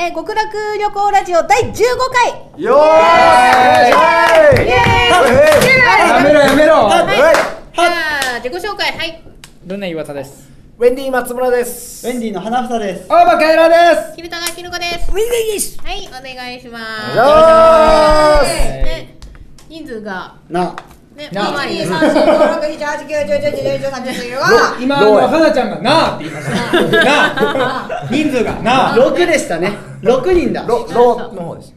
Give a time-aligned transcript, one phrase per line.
[0.00, 1.74] えー、極楽旅行ラジオ第15
[2.54, 2.62] 回。
[2.62, 2.78] よー
[3.82, 4.70] いイエーイ。
[6.08, 6.74] やめろやめろ。
[6.84, 7.06] はい、
[7.74, 8.96] じゃあ自己紹介。
[8.96, 9.20] はい。
[9.66, 10.48] ルネ岩田です。
[10.78, 12.06] ウェンディ松村です。
[12.06, 13.06] ウェンディの花房です。
[13.10, 14.14] オーバカエラです。
[14.14, 15.10] キルタがキルコです。
[15.10, 15.80] ウィンです。
[15.80, 17.16] はいお願いします。
[17.16, 18.48] よーし。
[18.84, 19.18] ね。
[19.68, 20.36] 人数が。
[20.48, 20.76] な、
[21.16, 21.50] ねな。
[21.50, 27.04] まあいい三四五六七八九十十一十一十三十四十五は 今あの花ちゃんがなあって言いました。
[27.04, 28.04] な。
[28.04, 28.92] あ人数がな。
[28.94, 29.87] あ六でしたね。
[30.02, 30.64] 六人だ。
[30.66, 31.74] ロロの方です。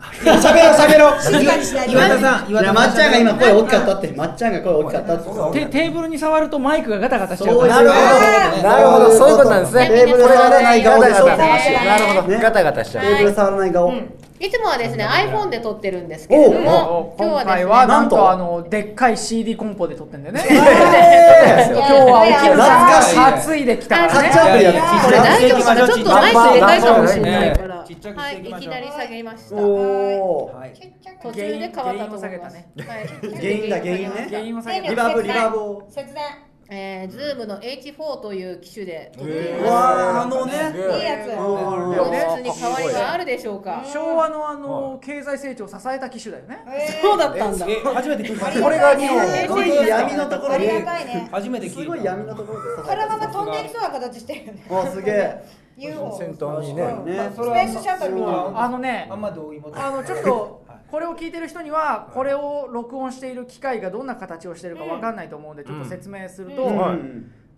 [0.00, 1.20] 喋ろう喋ろう。
[1.20, 1.92] 静かにしないで。
[1.92, 3.94] 岩田さんいや、まっちゃんが今声大きかった。
[3.94, 5.60] って、まっちゃんが声大きかったって。
[5.60, 9.10] テテーブルに触るとマイクがガタガタしちゃうそうからいうことなるほど。
[9.12, 9.88] そういうことなんですね。
[9.88, 11.20] テーブルこれがねない顔なるほ
[12.22, 12.40] どね。
[12.40, 13.04] ガタガタしちゃう。
[13.04, 13.92] テーブル触らない顔。
[14.40, 18.30] いつもはですね iPhone で撮ってるんですけれども今日今は回はなんとと？
[18.30, 20.42] あのでっかい CD コンポで撮ってんだよね。
[20.50, 20.54] え
[21.68, 23.16] 今日はお懐かしい
[23.46, 24.30] 担いできたからね。
[25.04, 27.84] これ大丈夫かなちょっとマイクでかいかもしれないから。
[27.86, 29.50] ちっちゃくはいしていきましょういきなり下げました。
[29.50, 30.50] 途
[31.22, 33.06] 中で変わったと思います原因を下げたねはい。
[33.36, 34.26] 原因だ原因ね。
[34.30, 35.58] 原因を下げリバーブリバーブ。
[35.58, 35.82] を。
[35.90, 36.22] 節電
[36.72, 40.52] えー、ズームの H4 という機種でわー、あのね。
[40.52, 41.30] いいやつ。
[41.30, 41.32] う
[42.68, 43.82] ん本日に変わりがあるでしょうか。
[43.84, 46.58] 昭和のあの経済成長を支えた機種だよね。
[47.02, 47.66] そうだったんだ。
[47.94, 48.62] 初めて聞いた。
[48.62, 49.26] これが日本。
[49.26, 50.82] すごい闇のところありで。
[50.82, 51.28] がたいね。
[51.32, 51.80] 初めて聞いた。
[51.80, 52.82] すごい闇のところで。
[52.82, 54.66] このまま飛んでいきそうな形してるよね。
[54.68, 55.44] お、すげえ。
[55.80, 56.82] 先頭にね。
[56.82, 57.30] ね。
[57.32, 63.34] スペースシャトルみたいなあのねあんま同意もあのちょっと これを聞いてる人にはこれを録音してい。
[63.34, 66.68] る機械がどんな形をしているかわかんないと思うんでちょっと説明すると、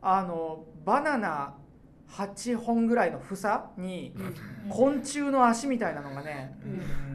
[0.03, 1.55] あのバナナ
[2.13, 4.15] 8本ぐらいの房に
[4.69, 6.55] 昆虫の足みたいなのがね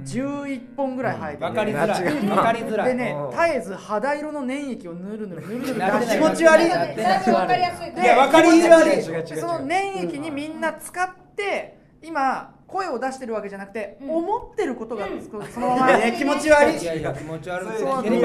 [0.04, 2.04] 11本ぐらい生えてわかりづらい。
[2.04, 2.88] うんわかりづらい。
[2.90, 3.32] でねうん。
[3.32, 7.94] 絶えず肌色の粘液をぬるぬるぬるぬる気持ち悪いだいぶわかりやすい。
[7.94, 9.04] いやわかりづらい。
[9.40, 15.08] その粘液にみんな使って今声を出してるわけじゃなくて、思ってることが
[15.54, 16.78] そのまま、ね 気持ち悪い。
[16.78, 17.68] いやいや気持ち悪い。
[17.80, 18.22] そうい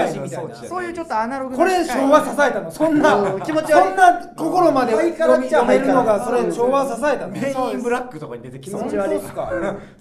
[0.48, 0.54] な。
[0.68, 1.58] そういうちょっとアナログな。
[1.58, 2.70] これ昭和支えたの。
[2.70, 3.88] そんなうん気持ち悪い。
[3.88, 7.28] そんな心までハイカラっちゃ読めるのがそれ昭和支えたの。
[7.28, 9.52] メインブラックとかに出てきそう気持ち悪いそうっすか。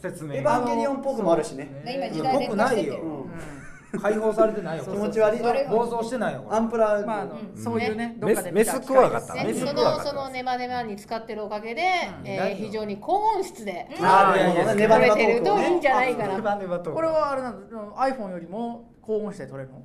[0.01, 1.69] 説明エヴァンゲリオンっぽくもあるしね。
[1.85, 2.95] 今時代僕ないよ。
[2.95, 3.61] うん
[3.99, 5.39] 解放されてないよ気持ち悪い。
[5.69, 11.81] 暴走してないよアンプラまああのそういうねどっメスクワガタそのそのネバネバに使ってるおかげで、
[12.23, 14.75] えー何非常に高音質であーなるほどね。
[14.75, 16.41] ネバネバト撮れてるといいんじゃないかネな。
[16.41, 19.81] バネバとこれはあれなの iPhone よりも高音質で撮れるの？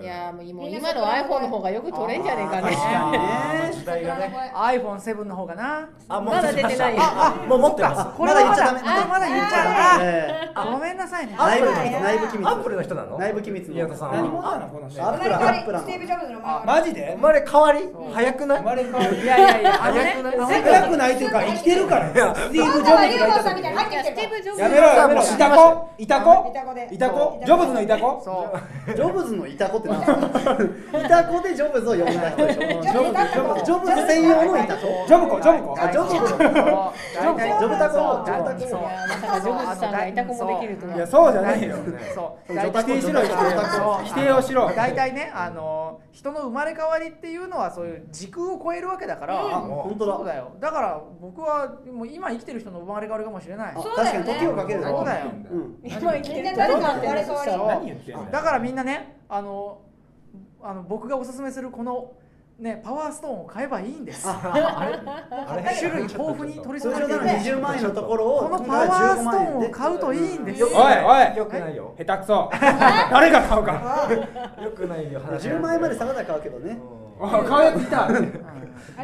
[0.00, 2.70] いやーもう今今の iPhone の方がよく撮れんじゃねえかね。
[2.70, 2.76] ね
[3.72, 4.52] 時代がね。
[4.54, 5.88] iPhone7 の方がな。
[6.08, 7.02] あまだ出てないよ。
[7.02, 8.16] ああもう持ってます。
[8.16, 8.80] これはまだまだ言っちゃダメ。
[8.84, 11.34] あまだ言っちゃえうあごめんなさいね。
[11.36, 13.18] 内部内部機密アップルの人なの？
[13.18, 14.14] 内部機密の宮田さんは。
[14.16, 14.68] 何者なの？
[14.68, 15.02] この人。
[15.02, 16.40] アップ生まれラアップラ変わりスティーブ・ジョブズの。
[16.40, 17.14] 前マジで？
[17.16, 17.80] 生まれ変わり？
[18.14, 18.58] 早くない？
[18.58, 19.04] 生まれ変わり。
[19.18, 20.38] いやいやいや早くない？
[20.38, 21.14] 早くない？
[21.14, 22.96] っていうか生きてるからスティーブ・ジョ
[24.52, 26.54] ブズやめろやめろいたこいたこ
[26.90, 28.52] いたこジョブズのいたこそ
[28.88, 28.94] う。
[28.94, 30.98] ジョブズのイタコって何ですか？
[30.98, 32.82] イタコでジョブズを呼んだ人でしょ？
[32.82, 35.58] ジョブズ専用のイタコジョブコジョブ
[35.92, 36.34] ジョブジョ
[37.34, 38.80] ブジョブタコそうジョブタコそう。
[38.80, 41.76] いやまさかジョブズさんがいた子もできるとはいやそうじゃないよ。
[42.14, 42.52] そう。
[42.54, 43.20] 否定しろ
[44.04, 44.72] 否定をしろ。
[44.74, 50.16] 大体ねあの人の生まれ変わりっていうのはそういう時空を超えるわけだから、あ本当だ。
[50.16, 50.52] そうだよ。
[50.60, 53.74] だから僕はもう今生きてる人の生まれ変わりかもしれない。
[53.76, 55.26] あ確かに時をかけるそうだよ。
[55.50, 55.78] うん。
[55.84, 59.80] 今生きてるの生まれ変わり何言ってんのだからみんなねあの
[60.62, 62.12] あの僕がおすすめするこの
[62.58, 64.26] ねパワーストーンを買えばいいんです。
[64.28, 71.36] 種類豊富に取り揃えてるんで20万円のところをこのパワーストーンを買うといいんですおいおい。
[71.36, 71.76] よくない。
[71.76, 72.50] よ下手くそ。
[73.10, 74.08] 誰が買うか。
[74.62, 75.48] よくないよ話。
[75.48, 76.78] 10万円まで下がったら買うけどね。
[77.20, 77.86] お買うやつい。
[77.86, 78.08] た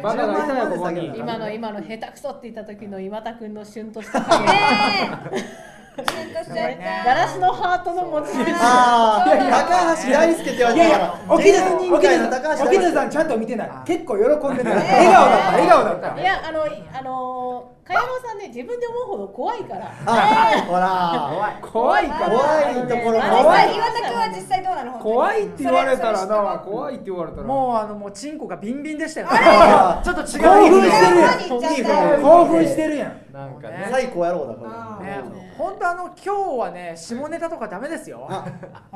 [0.01, 4.19] バカがいたよここ10万円まで下げるに今の今の下手くそって言った時の今田君の旬とした
[5.95, 8.53] ガラスのハートの持ち主。
[8.59, 11.15] ああ高橋大輔って言われてたから。
[11.29, 13.71] 沖田芸人界の高橋沖田さんちゃんと見てない。
[13.85, 14.69] 結構喜んでた。
[14.71, 16.21] 笑顔だった笑顔だった。
[16.21, 16.65] いやあのあ
[17.01, 19.93] のー、かやろうさんね自分で思うほど怖いから。
[20.05, 21.59] あほら。
[21.61, 22.07] 怖い。
[22.07, 22.29] から。
[22.29, 24.99] 怖いところあ怖いれ岩田君は実際どうなの？
[24.99, 26.59] 怖いって言われたらな。
[26.59, 27.43] 怖いって言われたら。
[27.43, 29.27] もうあのもうチンコがビンビンでしたよ。
[29.29, 30.43] あちょっと違う。
[30.43, 32.21] 興奮してるやん。
[32.21, 33.87] 興奮してるやんなんかね。
[33.89, 35.05] 最高野郎だこあれ。
[35.05, 35.21] ね。
[35.57, 38.27] 本当あの今日はね下ネタとかダメですよ。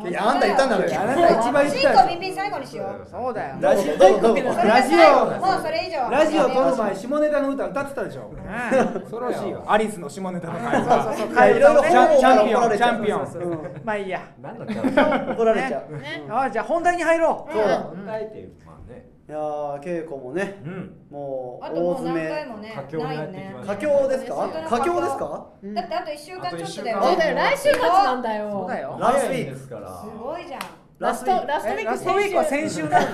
[0.07, 3.07] いやあんた言ったんだろあなた一番言っチンたでしコビンビン最後にしよう。
[3.09, 3.55] そうだよ。
[3.61, 3.99] ラジオも
[5.57, 5.99] うそれ以上。
[6.07, 8.33] ょラジオ撮る前下ネタの歌歌ってたでしょ。
[8.33, 9.63] ね恐ろしいよ。
[9.67, 12.77] アリスの下ネタの会そうそうそういろいろチャンチャンピオン。
[12.77, 13.81] チャンピオン。
[13.83, 14.21] まあいいや。
[14.41, 15.93] 何のキャラ怒られちゃう。
[15.97, 16.25] ね。
[16.29, 17.53] あじゃあ本題に入ろう。
[17.53, 17.79] そうだ。
[17.79, 20.91] 答えてまあねいやー稽古もねうん。
[21.11, 22.29] もうあともう何大詰め。
[22.29, 24.49] 回もね佳境にないよね入ってきました佳境ですか？
[24.69, 25.47] 佳境ですか？
[25.61, 25.73] うん。
[25.75, 26.97] だってあと1週間ちょっとだよ。
[26.97, 27.13] あと一週間。
[27.13, 27.35] そうだよ。
[27.37, 28.49] 来週末なんだよ。
[28.51, 28.97] そうだよ。
[28.99, 30.01] ラストウィークですから。
[30.01, 30.59] すごいじゃん。
[30.97, 32.89] ラストラストウィークえラストウィークは先週。
[32.89, 32.99] だ。
[32.99, 33.05] ね。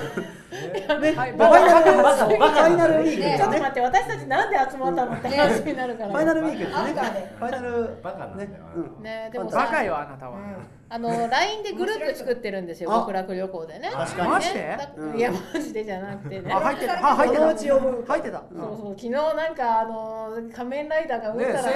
[1.11, 6.11] はいファイナルウィークちょっと待って私たちなんで集まったのって話になるから。
[6.11, 6.75] ファイナルウィークですね。
[6.75, 8.57] アファイナルバカなんだよね
[8.97, 9.29] うんね。
[9.33, 10.37] でもバカさよあなたは、
[10.87, 13.89] あの LINE でグループ作ってるんですよあ極楽旅行でね。
[13.91, 14.77] 確かにマジでね
[15.17, 16.53] いやマジでじゃなくてね。
[16.53, 17.11] あ入ってた。
[17.11, 18.05] あ入ってそのうたち呼ぶ。
[18.07, 18.37] 入ってた。
[18.37, 21.69] そうそう昨日なんかあの仮面ライダーがうんたらねセ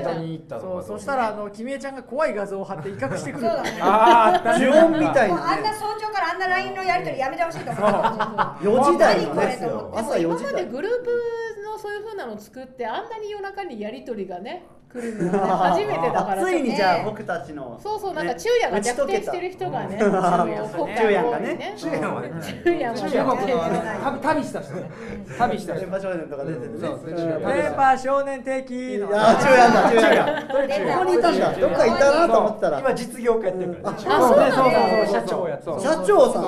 [0.00, 3.50] ンターに行ったのそうかそしたらあの君江ちゃんが怖い画像を貼って威嚇してくる。
[3.82, 7.82] ああ呪文みたいもうあんな早朝からあんな LINE のやり取りやめてほしいと思う。
[7.82, 10.50] 4時台のね何これと思って朝でも4時台。
[10.50, 20.10] 今までグループのそういう風なの作ってあんなに夜中にやり取りがね来るのはね初めてだからついにじゃあね僕たちのそうそうなんかね昼夜が逆転してる人がね昼
[21.12, 21.74] 夜がね。
[21.76, 22.32] 昼夜まで
[22.64, 24.74] 昼夜も中国のあの旅旅した人。
[24.74, 24.90] ね。
[25.38, 26.78] 旅した人電波少年とか出ててね。
[26.80, 33.98] そううんそうペーパー少年的のあー昼夜だ昼夜ここにいたんだどっかいたなと思ったら今実業家やってるからね。
[34.08, 36.42] あそうそうそう社長や社長さん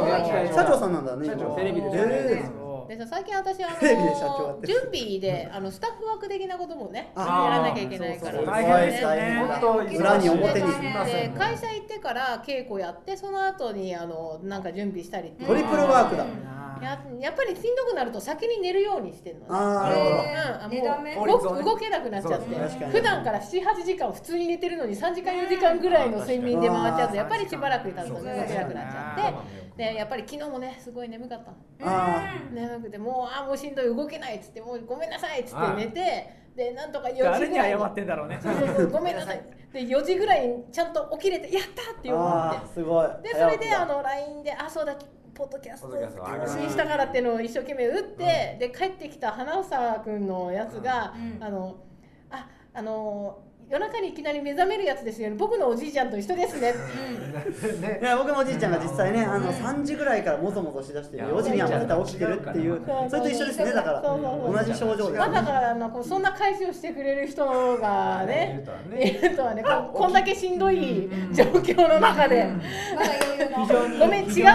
[0.54, 1.26] 社長さんなんだね。
[1.26, 8.40] 社長今テレビででさ最近私あの 準備であのスタッフワーク的なこともねやあらなきゃいけないから。
[8.40, 10.66] 大大変変です大変本当裏に表に
[11.04, 16.24] で会社行ってから稽古やってその後にあのなんか準備したりトリプルワークだ。
[16.80, 19.48] ややっぱりしんどくなると先に寝るようにしてるのね。
[19.50, 22.86] あもう動動けなくなっちゃって。
[22.86, 31.52] 普段から78時間普通に寝てるのに3時間4時間ぐらいの睡眠で回っちゃうとやっぱりしばらく経つと動けなくなっちゃってでやっぱり昨日もねすごい眠かった
[31.88, 37.52] あ眠くてもうあーもうしんどい動けないっつってもうごめんなさいっつって寝てでなんとか4時誰に。
[37.52, 38.40] ぐらい謝ってんだろうね。
[38.42, 39.40] そうそうそうごめんなさい。
[39.72, 42.74] で4時ぐらいにちゃんと起きれてやったってー思って。
[42.74, 43.08] すごい。
[43.22, 44.96] でそれであの LINE であそうだ
[45.32, 51.44] ポッドキャストポッドキャスト上げ発信したからっていうのを一生懸命打って、で帰ってきた花房君のやつが、うん。
[51.44, 51.76] あの
[52.30, 53.38] ああの
[53.70, 55.36] 夜中にいきなり目覚めるやつですよね。
[55.36, 63.72] 僕のおじいちゃんと一緒ですね、ねいや僕のおじいちゃんが実際ねあの3時ぐらいからもぞもぞしだしていや4時にはまた起きてるっていうそうそれと一緒ですね。
[63.72, 64.64] だからそうそうそう。
[64.64, 67.44] 同じ症状でまさかあのこうそんな返しをしてくれる人
[67.76, 68.64] がね
[68.98, 69.62] いるとはね。
[69.62, 72.50] ここんだけしんどい状況の中で、
[73.98, 74.48] ごめん違うそうだ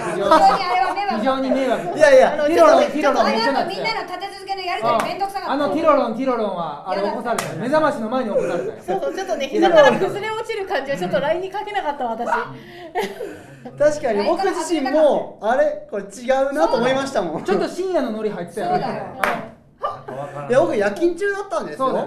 [0.00, 1.98] よ非非常にあれは迷惑非常に迷惑。
[1.98, 3.20] いやいやあのティロの。
[3.20, 5.52] 後みんなの立て続やりとりめんどくさかった。
[5.52, 12.28] あのティロロンティロロンはあれ起こされたよ目覚ましの前に起こされたよそうそうちょっとね膝から崩れ落ちる感じはちょっと LINE にかけなかった私。
[13.78, 17.44] 確かに僕自身もあれこれ違うなと思いましたもん。
[17.44, 19.04] ちょっと深夜のノリ入ってたよそうだよ
[20.48, 20.52] い。
[20.52, 22.00] や僕夜勤中だったんですそうだ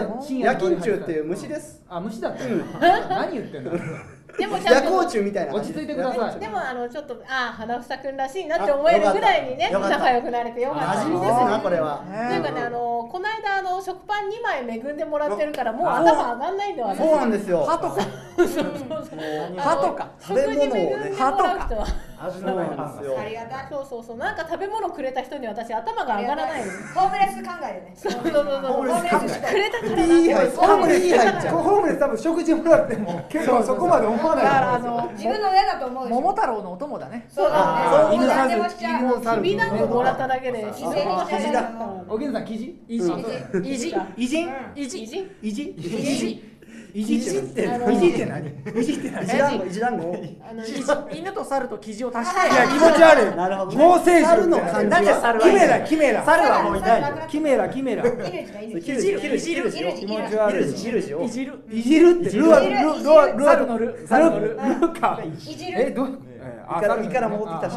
[0.00, 0.14] よね。
[0.22, 1.82] 深夜勤中っていう虫です。
[1.88, 2.44] あ虫だった
[3.08, 3.72] 何言ってんの？
[4.38, 6.40] でもちゃんと夜行中みたいな落ち着いてください。
[6.40, 10.86] でもあのちょっとああ花房くんらしいなって思えるぐらいにね仲良くなれてよかった。
[10.86, 12.02] 馴染みですなこれは。
[12.28, 16.98] というかねあのこの間あの食パン2枚恵んでもらってるからもうあ頭上がんないんだよ私。
[16.98, 17.64] そうなんですよ
[18.36, 21.14] 歯とかそうそうそう。
[21.16, 21.86] 歯とか。
[22.16, 23.66] 味のないパンがそうありがたい。
[23.68, 24.16] そうそうそう。
[24.16, 26.72] なんか食べ物くれた人に私頭が上がらないの。
[26.94, 27.92] ホームレス考えよね。
[27.94, 30.02] そうそうそうホームレス考えくれたから。
[30.04, 34.52] いい入ってホームレスいい入っちゃうホームレス多分食事もらっても結構そこまで思わだない。
[34.54, 37.26] からあの自分の親だと思う桃太郎のお供だね。
[37.28, 38.16] そうだあね。
[38.16, 41.70] 犬何で猿犬猿きびだんごもらっただけで自然にあ生地だ
[42.08, 43.10] おげんさん生地いじ。
[43.10, 43.66] うん。
[43.66, 43.94] いじ。
[44.16, 44.40] いじ。
[44.76, 45.28] いじ。
[45.42, 46.53] いじ
[46.94, 48.84] いじいじいいじってあのいじって何い。
[48.84, 49.70] じって何いじ団子い。
[49.70, 50.16] じ団子
[50.48, 50.82] あのいじ
[51.18, 52.54] 犬と猿と生地を足して。
[52.54, 53.36] いや気持ち悪い。
[53.36, 53.84] なるほどね。
[53.84, 54.86] 合成猿の感じ。
[54.88, 61.52] なんでは猿キメラキメラ猿はもういない よキメラキメラ犬児だ犬児切る切る切る気持ち悪い切る切るいじる。
[61.72, 62.36] いじるって。
[62.38, 65.80] ルアルルルアルアルかいじる。
[65.82, 66.18] えどう
[66.78, 67.70] 胃から胃から戻ってきた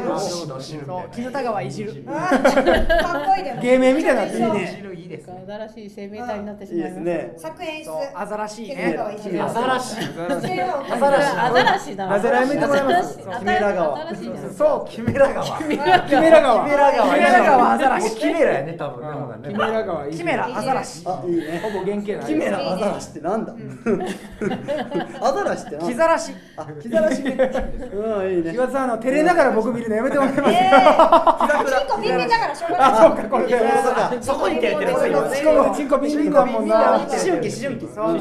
[0.59, 1.03] 汁を。
[1.11, 1.93] 絹田川いじる。
[2.03, 5.43] かっこいいでも 芸名みたいになっていいね汁いいですね。
[5.47, 7.03] 新しい生命体になってしいいまいます。
[7.03, 8.97] ですね作演出アザラシいね。
[9.41, 9.97] アザラシ。
[9.99, 11.37] アザラシ。
[11.37, 11.95] アザラシ。
[11.95, 13.97] だなぜらやめてもらえますアザラシキメラ川。
[14.57, 15.45] そうキメラ川。
[15.57, 16.05] キメラ川。
[16.09, 16.65] キメラ川。
[16.65, 17.73] キメラ川。
[17.73, 18.15] アザラシ。
[18.17, 21.03] キメラやね多分キメラ川キメラアザラシ。
[21.07, 21.59] あいいね。
[21.63, 23.53] ほぼ原型キメラアザラシってなんだ？
[25.21, 25.87] アザラシってなんだ？
[25.87, 27.37] キザラシあキザラシね
[27.93, 31.65] うんいいね岩田さんあの照れながら僕見るのやめてもらえますえー。
[31.65, 32.55] チンコビンビンだから。
[32.55, 33.53] しょうがないあそうかこれで
[34.21, 35.07] そこに手当てるそう。
[35.07, 35.89] 今チンコチン。
[35.89, 36.31] コビンビン。
[36.31, 38.13] だもんな思春期思春期そう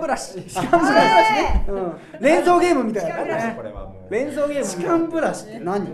[0.00, 3.54] ブラシ歯間ブラシ連想ゲームみたいなね。
[3.56, 4.12] これはもう。
[4.12, 5.86] 連想ゲーム歯間ブラシって何？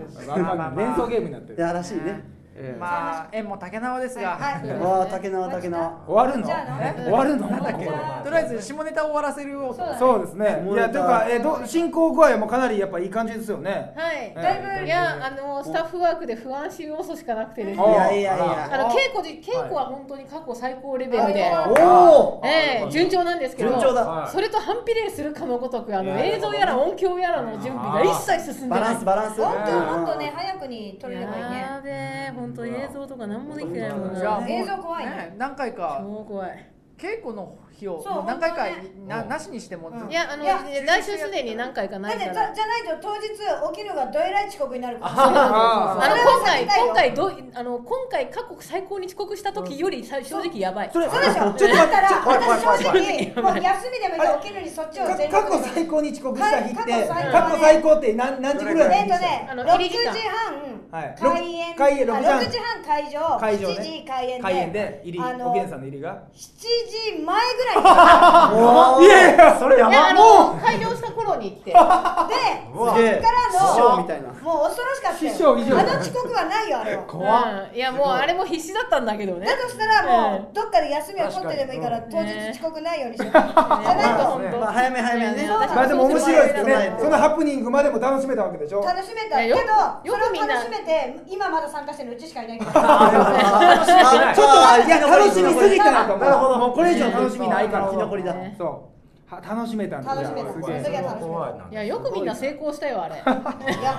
[0.75, 1.61] 連想ゲームになってる。
[1.61, 2.79] やらしいねええ。
[2.79, 4.79] まあ縁も竹縄ですが、はいはい。
[4.79, 6.03] わあ竹縄竹縄。
[6.07, 6.47] 終わるの？
[6.47, 7.47] 終わるの？
[7.47, 7.91] なんだっけと
[8.31, 9.99] りあえず下ネタを終わらせるよそうだね。
[9.99, 10.67] そうですね。
[10.71, 13.93] いやというかえど進行具合もかなりやっぱいい感じですよね。
[13.95, 14.33] はい。
[14.33, 18.69] だいぶいやあのスタッフワークで不安心要素しかなくてですいねやいやいや。
[18.73, 24.05] あの稽古じ稽古は本当に過去最高レベルで、おおええ順調なんですけど順調だ。
[24.05, 24.31] はい。
[24.31, 28.89] それと反比例するかのごとくあの映像やら音響やらの準備が一切進んでバない。
[28.89, 29.43] ランスバランス。
[29.43, 31.59] 本当もっとね早くに撮れればいいね。
[31.59, 35.35] やべえ本当映像とか何もできてないもんじゃあもうな映像怖いね。
[35.37, 35.99] 何回か。
[36.01, 36.71] 超怖い。
[36.97, 38.75] 稽古の日をそう何回か本
[39.07, 40.09] 当ななしにしても、うん。
[40.09, 43.29] いやあのいや来週すでに何回かなだっていからじゃじゃないと当日
[43.73, 45.11] 起きるがどえらい遅刻になるから。
[45.15, 50.89] ああの今回今回どうあの今回過去最高に遅刻した時よりさ正直やばい。
[50.91, 51.33] それそうでしょ。
[51.33, 58.99] ちょっとだったら私正直もう休みでもいい起きるにそっちを全過去最高に遅刻した日ってはい過去最高って何何時ぐらい？
[59.01, 60.77] えっとねあの6入り時半。
[60.89, 62.09] 開演開演。
[62.09, 62.39] あ6時半。
[62.39, 63.37] 6時半会場。
[63.39, 63.75] 会場ね。
[63.75, 64.41] 7時開演で。
[64.41, 72.35] 開演で入りあのおげんさんの入りが？7時前ぐらいに来おーいやいやそれやばの開業した頃に行ってた で
[72.73, 74.29] そっから師匠のみたいな。
[74.29, 77.03] もう恐ろしかったあの遅刻はないよあれは。
[77.03, 77.43] 怖っ。
[77.71, 77.75] うん。
[77.75, 79.47] いやもうあれも必死だったんだけどね。
[79.47, 83.31] だとしたらもううどっかで休みを取ってでもいいから確当日遅刻ないようにしよう。
[83.33, 84.23] じゃないと。
[84.23, 85.47] 本当まあ早め早めにね。
[85.47, 86.95] まあでも面白いですよね。
[86.99, 88.83] そのハプニングまでも楽しめたわけでしょ。
[88.83, 89.37] 楽しめた。
[89.37, 93.01] けどそれを楽しめて今まだ参加してるのうちしかいないから。
[93.01, 96.25] あちょっといや楽しみすぎたなと思う。
[96.25, 96.57] なるほど。
[96.57, 98.33] もうこれ以上楽しみないから生き残りだ。
[98.33, 98.96] ねそう
[99.29, 100.53] は楽しめたんだ楽しめた。
[100.53, 101.71] すげその時えは楽しめた。
[101.71, 103.15] いやよくみんな成功したよあれ。
[103.15, 103.23] いや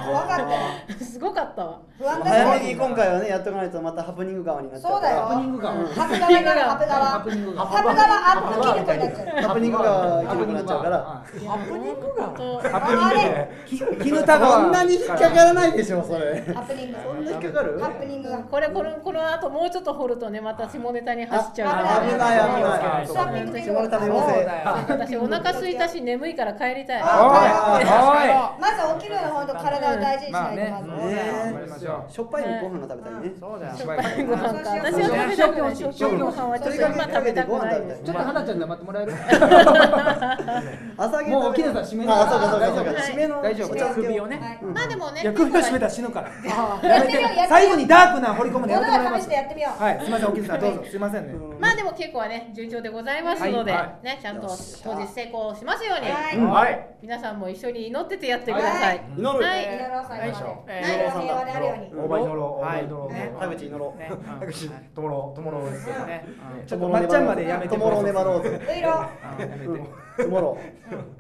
[0.07, 0.49] 怖かったよ。
[1.05, 1.79] すごかったわ。
[1.99, 5.21] 不安だ早めによ今回はねやっとかないとまたハプニング側になっちゃうそうだよ。
[5.21, 5.71] ハプニングが。
[5.71, 16.43] うんハプハプ側ハプニングがハプ側アップ切る子になっちゃうハプニングが生きなくなっちゃうからハプニングがハプニングがハプニングで絹田こ川んなに引っかからないでしょそれ？
[16.55, 16.99] ハプニング。
[17.05, 18.31] そんな引っかかるハプニング。
[18.31, 21.89] がこれこのこの後もうちょっと掘るとねまた下ネタに走っちゃうあから。
[22.07, 23.07] 危ない危ない。
[23.07, 24.77] 下ネタの要請そうだよ。
[24.89, 27.03] 私お腹空いたし眠いから帰りたい。
[27.03, 30.89] まず起きるのほんと体を大事にしまあねないと
[31.69, 32.13] まずしょう。
[32.13, 33.33] しょっぱいご飯が食べたいね。
[33.39, 33.77] そうだよ。
[33.77, 35.77] しょっぱいご飯か私は食べたくない。
[35.77, 37.77] しょっぱいご飯はちょっと今食べたくない。
[37.79, 39.13] ちょっと花ちゃん黙ってもらえる？
[40.97, 42.91] 朝げもう起きなさい締めなあそうかそうかそうか。
[42.91, 43.95] はい締めの大丈夫。
[43.95, 44.39] 首をね。
[44.39, 44.59] はい。
[44.75, 46.29] まあでもね首を絞めたら死ぬから。
[47.49, 49.83] 最後にダークな掘り込むのやめてもらいますしてやってみよう。
[49.83, 49.99] はい。
[50.01, 50.85] すみませんおきさんどうぞ。
[50.91, 51.35] すいませんね。
[51.59, 53.73] まあでも結構はね順調でございますので、
[54.03, 54.49] ねちゃんと
[54.85, 56.97] 当日成功しますように、はい。
[57.03, 59.05] 皆さんも一緒に祈っててやってください。
[59.17, 59.45] 祈る。
[59.45, 59.65] はい。
[59.65, 60.81] 祈ろう最後まで。
[60.81, 62.03] え何が平和であるように。
[62.03, 62.65] 大場祈ろう。
[62.65, 63.35] 大場祈ろうね。
[63.39, 63.99] 田口祈ろう。
[63.99, 64.11] ね
[64.41, 66.27] 田口ともろともろですね。
[66.67, 68.03] ちょっとまっちゃんまでやめてともろ。
[68.03, 68.39] 粘ろ。
[68.39, 68.61] うぜ
[70.19, 70.59] ともろ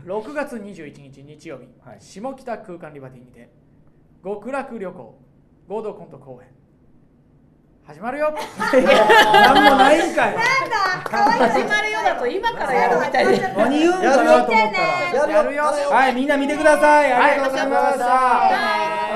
[0.04, 1.96] 6月21日日曜日、はい。
[2.00, 3.50] 下北空間リバティにて
[4.22, 5.28] 極楽旅行。
[5.68, 6.48] 合同コント公演
[7.88, 8.34] 始まるよ。
[8.60, 10.34] なんもないんかい。
[10.34, 13.40] なんだ可愛い始まるようだと今からやるみたいで。
[13.56, 14.88] 何言うんかなと思ったら。
[15.14, 15.36] やるよ。
[15.38, 17.10] やるよはいみんな見てください。
[17.10, 18.50] ありがとうございましたあ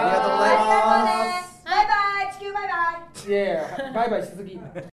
[0.06, 1.04] りがとうございま
[1.42, 1.62] す。
[1.66, 1.92] バイバ
[2.30, 2.32] イ。
[2.32, 3.28] 地球バイバイ。
[3.28, 4.58] いやバイバイしすぎ